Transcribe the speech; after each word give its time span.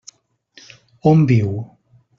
On 1.13 1.23
viu? 1.35 1.55